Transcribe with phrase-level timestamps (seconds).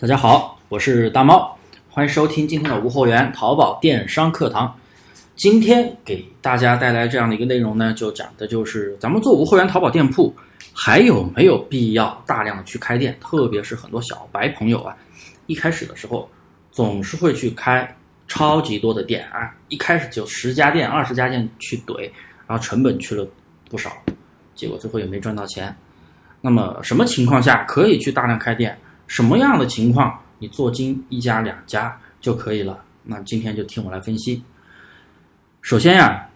[0.00, 1.54] 大家好，我是大猫，
[1.90, 4.74] 欢迎收听今天的无货源淘宝电商课堂。
[5.36, 10.34] 今天给大家带来这样的一个内容呢，就讲的就是咱们做无货源淘宝店铺
[10.72, 14.96] 还有没有必要大量的去开店，特别是很多小白朋友啊，
[15.44, 16.26] 一开始的时候
[16.72, 17.94] 总是会去开
[18.26, 22.10] 超级多的店啊，一开始就十家店、二十家店去怼，
[22.46, 23.28] 然后成本去了
[23.68, 23.92] 不少，
[24.54, 25.76] 结果最后也没赚到钱。
[26.40, 28.74] 那么什么情况下可以去大量开店？
[29.10, 32.80] 什么样的情况你做精一家两家就可以了？
[33.02, 34.40] 那今天就听我来分析。
[35.60, 36.28] 首先呀，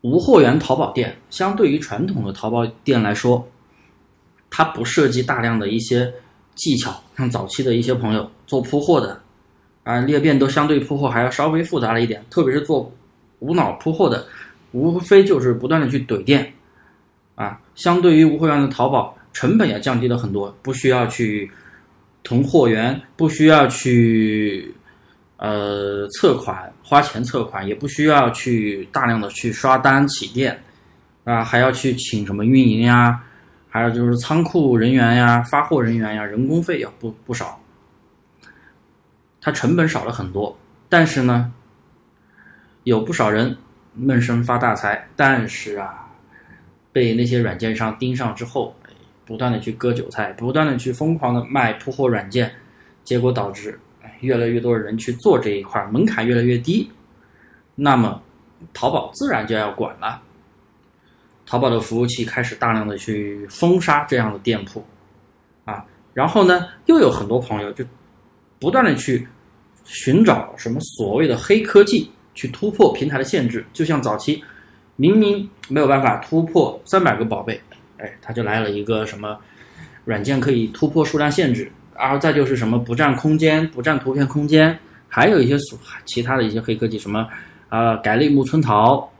[0.00, 3.46] 无货源淘宝店相对于传统的淘宝店来说，
[4.50, 6.12] 它不涉及大量的一些
[6.56, 9.20] 技巧，像早期的一些朋友做铺货的
[9.84, 12.92] 啊，裂变都相对铺货还要稍微复杂了一点，特别是做
[13.38, 14.26] 无脑铺货的，
[14.72, 16.52] 无非就是不断的去怼店
[17.36, 19.15] 啊，相对于无货源的淘宝。
[19.36, 21.50] 成本也降低了很多，不需要去
[22.22, 24.74] 囤货源，不需要去
[25.36, 30.58] 呃测款花钱测款，也不需要去大量的去刷单起店
[31.24, 33.22] 啊，还要去请什么运营呀，
[33.68, 37.60] 还有就是仓库人员呀、发货人员呀，人工费要不不少，
[39.38, 40.58] 它成本少了很多。
[40.88, 41.52] 但是呢，
[42.84, 43.54] 有不少人
[43.92, 46.08] 闷声发大财，但是啊，
[46.90, 48.74] 被那些软件商盯上之后。
[49.26, 52.50] 不断的去割韭菜，不断的去疯狂的卖铺货软件，
[53.02, 53.78] 结果导致
[54.20, 56.88] 越来越多的人去做这一块，门槛越来越低，
[57.74, 58.22] 那么
[58.72, 60.22] 淘宝自然就要管了。
[61.44, 64.84] 淘宝的服务器开始大量的去封杀这样的店铺，
[65.64, 67.84] 啊，然后呢，又有很多朋友就
[68.58, 69.26] 不断的去
[69.84, 74.42] 寻找什么所谓的黑科技去突破平台的限制，就像早期
[74.96, 77.60] 明明没有办法突破三百个宝贝。
[77.98, 79.38] 哎，他就来了一个什么
[80.04, 85.56] 软件可以突破数量限制，然后再就是什么不占空间、不占图片空间，还有一些
[86.04, 87.26] 其他的一些黑科技，什么
[87.68, 89.10] 啊改类目村淘、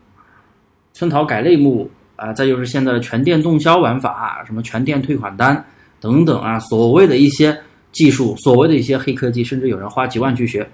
[0.92, 5.64] 村淘改类目啊，再就是现在的全店动销玩法，什么全店退款单
[6.00, 7.58] 等等啊，所谓的一些
[7.92, 10.68] 技术，所谓的一些黑科技，甚至有人花几万去学，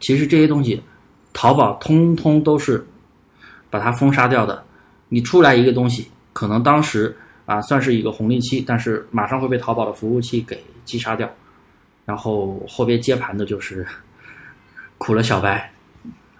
[0.00, 0.80] 其实这些东西，
[1.32, 2.86] 淘宝通通都是
[3.68, 4.62] 把它封杀掉的。
[5.08, 7.14] 你出来一个东西，可能当时。
[7.48, 11.26] 啊，算是一个红利期，但是马上会被淘宝的服务器给击杀掉，
[12.04, 13.86] 然后后边接盘的就是
[14.98, 15.72] 苦了小白，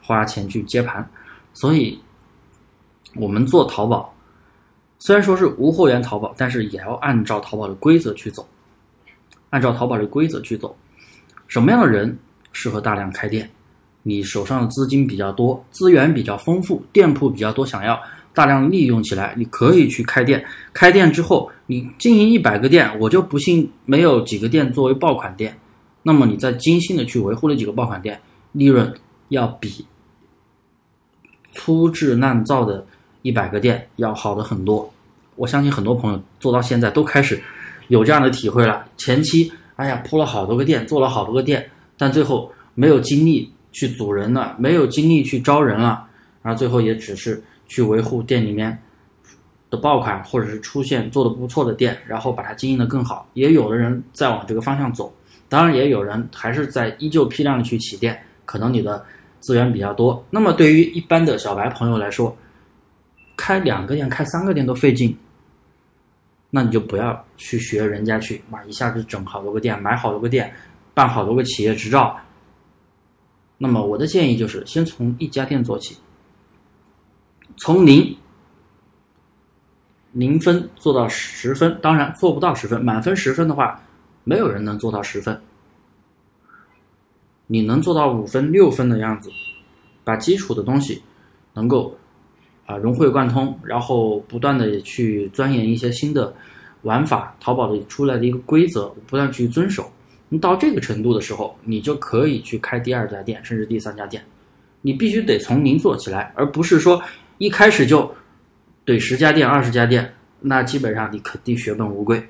[0.02, 1.08] 花钱去接盘，
[1.54, 1.98] 所以
[3.14, 4.14] 我们做淘宝，
[4.98, 8.46] 虽然说是无货源淘宝，但是也要按照淘宝的规则去走，
[9.48, 10.76] 按照淘宝的规则去走，
[11.46, 12.14] 什么样的人
[12.52, 13.50] 适合大量开店？
[14.02, 17.98] 你手上的资金比较多，资源比较丰富，店铺比较多，想要。
[18.38, 20.44] 大量利用起来，你可以去开店。
[20.72, 25.58] 开店之后，你经营一百个店，我就不信没有几个店作为爆款店。
[26.04, 28.20] 那么你再精心的去维护那几个爆款店，
[28.52, 28.94] 利润
[29.30, 29.84] 要比
[31.52, 32.86] 粗制滥造的
[33.22, 34.88] 一百个店要好的很多。
[35.34, 37.42] 我相信很多朋友做到现在都开始
[37.88, 38.86] 有这样的体会了。
[38.96, 46.06] 前期，哎呀，铺了好多个店，做了好多个店，但最后没有精力去组人了，没有精力去招人了，
[46.40, 47.42] 然后最后也只是。
[47.68, 48.76] 去维护店里面
[49.70, 53.28] 的爆款，或者是出现做的不错的店，然后把它经营的更好。
[53.34, 55.14] 也有的人在往这个方向走，
[55.48, 58.20] 当然也有人还是在依旧批量的去起店。
[58.44, 59.04] 可能你的
[59.40, 62.34] 资源比较多，那么对于一般的小白朋友来说，
[63.36, 65.14] 开两个店、开三个店都费劲，
[66.48, 70.50] 那你就不要去学人家去，哇，一下子整好多个店，买好多个店，
[70.94, 72.18] 办好多个企业执照。
[73.58, 75.94] 那么我的建议就是，先从一家店做起。
[77.60, 78.16] 从零
[80.12, 82.82] 零分做到十分，当然做不到十分。
[82.82, 83.80] 满分十分的话，
[84.24, 85.38] 没有人能做到十分。
[87.46, 89.30] 你能做到五分、六分的样子，
[90.04, 91.02] 把基础的东西
[91.52, 91.96] 能够
[92.64, 96.32] 啊融会贯通，然后不断的去钻研一些新的
[96.82, 99.90] 玩法，淘宝的出来的一个规则，不断去遵守。
[100.28, 104.24] 你到这个程度的时候，你就可以去开第二家店，甚至第三家店。
[104.80, 107.02] 你必须得从零做起来，而不是说。
[107.38, 108.12] 一开始就
[108.84, 112.20] 怼十家店、二十家店，那基本上你肯定血本无归。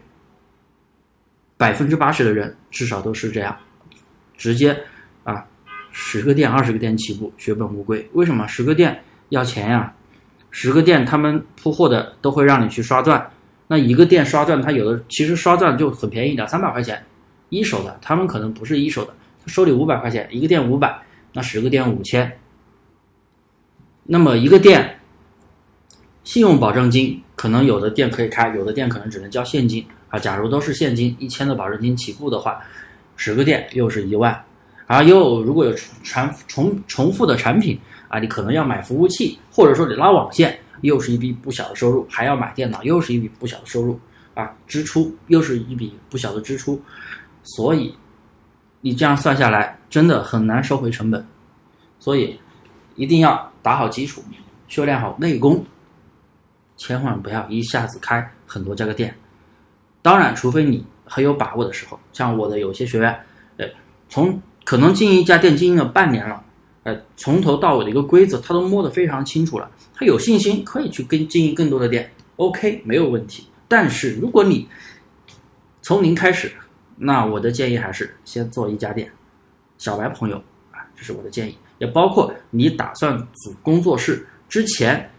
[1.57, 3.57] 百分之八十的人至少都是这样，
[4.37, 4.79] 直接
[5.25, 5.45] 啊
[5.93, 8.07] 十个店、二十个店起步，血本无归。
[8.13, 8.47] 为什么？
[8.47, 9.93] 十个店要钱呀，
[10.51, 13.31] 十个店他们铺货的都会让你去刷钻，
[13.67, 17.03] 那一个店刷钻，他有的其实刷钻就很便宜，两三百块钱，
[17.49, 21.03] 一手的他们可能不是一手的，他收你五百块钱一个店五百，
[21.33, 22.39] 那十个店五千，
[24.05, 24.97] 那么一个店。
[26.29, 29.83] 信用保证金可能有的店可以开，有的店可能只能交现金。
[30.11, 32.61] 啊，假如都是现金一千的保证金起步的话，
[33.17, 34.39] 十个店又是一万，
[34.87, 35.73] 而又如果有
[36.03, 43.99] 传重重复的产品啊，你可能要买服务器，或者说你拉网线，又是一笔不小的收入，还要买电脑，又是一笔不小的收入
[44.35, 46.79] 啊，支出又是一笔不小的支出，
[47.43, 47.95] 所以
[48.83, 51.27] 你这样算下来，真的很难收回成本，
[51.99, 52.39] 所以
[52.97, 54.23] 一定要打好基础，
[54.69, 55.65] 修炼好内功，
[56.79, 59.15] 千万不要一下子开很多家个店。
[60.01, 63.21] 当然，除非你很有把握的时候，像我的有些学员，
[63.59, 63.67] 呃，
[64.09, 66.43] 从可能经营一家店经营了半年了，
[66.85, 73.47] 呃，从头到尾的一个规则他都摸得非常清楚了，他有信心可以去跟经营更多的店，OK，没有问题。
[73.67, 74.67] 但是如果你
[75.83, 76.53] 从零开始，
[76.97, 79.11] 那我的建议还是先做一家店，
[79.79, 80.37] 小白朋友
[80.71, 85.11] 啊，这是我的建议，也包括你打算组工作室之前，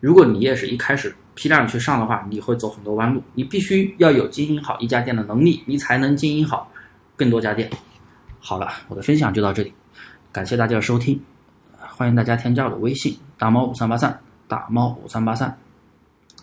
[0.00, 1.14] 如果你也是一开始。
[1.40, 3.22] 批量去上的话，你会走很多弯路。
[3.34, 6.68] 你必须要有经营好一家店的能力，你才能经营好
[7.14, 7.70] 更多家店。
[8.40, 9.72] 好了，我的分享就到这里，
[10.32, 11.20] 感谢大家的收听，
[11.78, 15.56] 欢迎大家添加我的微信大猫五三八三大猫五三八三。